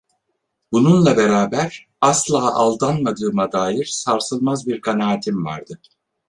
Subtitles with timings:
[0.71, 5.79] Bununla beraber, asla aldanmadığıma dair sarsılmaz bir kanaatim vardı.